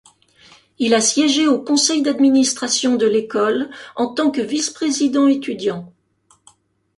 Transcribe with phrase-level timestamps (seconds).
[0.79, 5.93] Il a siégé au conseil d'administration de l'école en tant que vice-président étudiant.